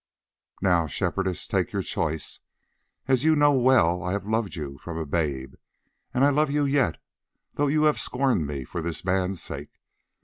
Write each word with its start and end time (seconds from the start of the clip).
"Now, 0.63 0.87
Shepherdess, 0.87 1.45
take 1.47 1.71
your 1.71 1.83
choice. 1.83 2.39
As 3.07 3.23
you 3.23 3.35
know 3.35 3.53
well, 3.53 4.01
I 4.01 4.13
have 4.13 4.25
loved 4.25 4.55
you 4.55 4.79
from 4.79 4.97
a 4.97 5.05
babe 5.05 5.53
and 6.11 6.25
I 6.25 6.31
love 6.31 6.49
you 6.49 6.65
yet, 6.65 6.99
though 7.53 7.67
you 7.67 7.83
have 7.83 7.99
scorned 7.99 8.47
me 8.47 8.63
for 8.63 8.81
this 8.81 9.05
man's 9.05 9.43
sake. 9.43 9.79